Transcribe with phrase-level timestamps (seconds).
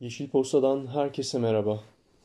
[0.00, 1.80] Yeşil Posta'dan herkese merhaba.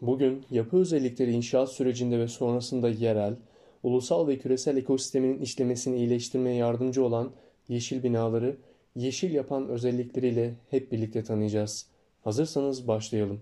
[0.00, 3.36] Bugün yapı özellikleri inşaat sürecinde ve sonrasında yerel,
[3.82, 7.30] ulusal ve küresel ekosistemin işlemesini iyileştirmeye yardımcı olan
[7.68, 8.56] yeşil binaları
[8.96, 11.86] yeşil yapan özellikleriyle hep birlikte tanıyacağız.
[12.24, 13.40] Hazırsanız başlayalım.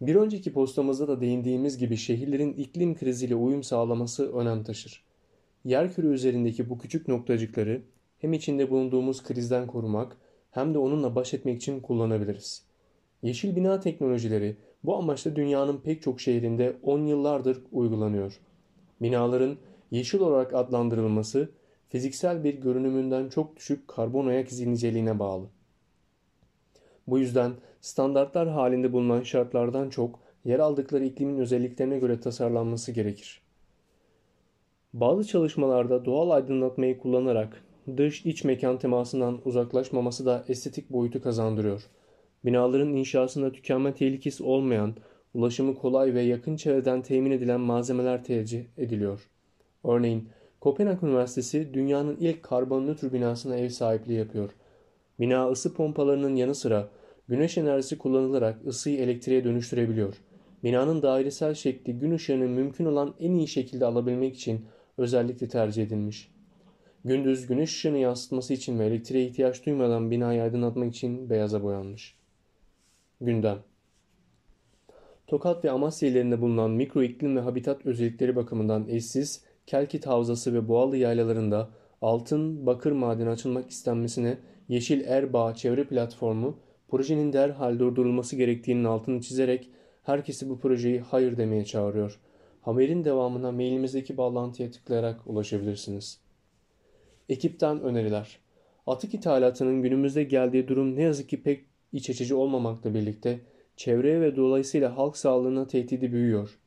[0.00, 5.04] Bir önceki postamızda da değindiğimiz gibi şehirlerin iklim kriziyle uyum sağlaması önem taşır.
[5.64, 7.82] Yerküre üzerindeki bu küçük noktacıkları
[8.18, 10.16] hem içinde bulunduğumuz krizden korumak
[10.50, 12.69] hem de onunla baş etmek için kullanabiliriz.
[13.22, 18.40] Yeşil bina teknolojileri bu amaçla dünyanın pek çok şehrinde 10 yıllardır uygulanıyor.
[19.02, 19.56] Binaların
[19.90, 21.48] yeşil olarak adlandırılması
[21.88, 25.46] fiziksel bir görünümünden çok düşük karbon ayak izi niceliğine bağlı.
[27.06, 33.42] Bu yüzden standartlar halinde bulunan şartlardan çok yer aldıkları iklimin özelliklerine göre tasarlanması gerekir.
[34.94, 37.64] Bazı çalışmalarda doğal aydınlatmayı kullanarak
[37.96, 41.82] dış iç mekan temasından uzaklaşmaması da estetik boyutu kazandırıyor.
[42.44, 44.94] Binaların inşasında tükenme tehlikesi olmayan,
[45.34, 49.28] ulaşımı kolay ve yakın çevreden temin edilen malzemeler tercih ediliyor.
[49.84, 50.28] Örneğin
[50.60, 54.50] Kopenhag Üniversitesi dünyanın ilk karbon nötr binasına ev sahipliği yapıyor.
[55.20, 56.88] Bina ısı pompalarının yanı sıra
[57.28, 60.14] güneş enerjisi kullanılarak ısıyı elektriğe dönüştürebiliyor.
[60.64, 64.66] Binanın dairesel şekli gün ışığını mümkün olan en iyi şekilde alabilmek için
[64.98, 66.30] özellikle tercih edilmiş.
[67.04, 72.14] Gündüz güneş ışığını yansıtması için ve elektriğe ihtiyaç duymadan binayı aydınlatmak için beyaza boyanmış.
[73.20, 73.58] Gündem
[75.26, 80.68] Tokat ve Amasya illerinde bulunan mikro iklim ve habitat özellikleri bakımından eşsiz, Kelkit Havzası ve
[80.68, 81.68] Boğalı yaylalarında
[82.02, 89.70] altın, bakır madeni açılmak istenmesine Yeşil Erbağ Çevre Platformu projenin derhal durdurulması gerektiğinin altını çizerek
[90.02, 92.20] herkesi bu projeyi hayır demeye çağırıyor.
[92.62, 96.20] Haberin devamına mailimizdeki bağlantıya tıklayarak ulaşabilirsiniz.
[97.28, 98.38] Ekipten öneriler.
[98.86, 103.40] Atık ithalatının günümüzde geldiği durum ne yazık ki pek iç açıcı olmamakla birlikte
[103.76, 106.58] çevreye ve dolayısıyla halk sağlığına tehdidi büyüyor.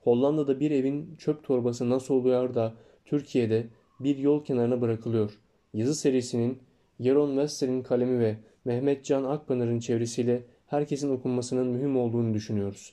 [0.00, 3.66] Hollanda'da bir evin çöp torbası nasıl oluyor da Türkiye'de
[4.00, 5.38] bir yol kenarına bırakılıyor.
[5.74, 6.58] Yazı serisinin
[6.98, 12.92] Yaron Wester'in kalemi ve Mehmet Can Akpınar'ın çevresiyle herkesin okunmasının mühim olduğunu düşünüyoruz.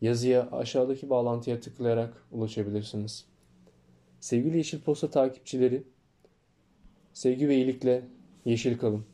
[0.00, 3.26] Yazıya aşağıdaki bağlantıya tıklayarak ulaşabilirsiniz.
[4.20, 5.82] Sevgili Yeşil Posta takipçileri,
[7.12, 8.02] sevgi ve iyilikle
[8.44, 9.04] yeşil kalın.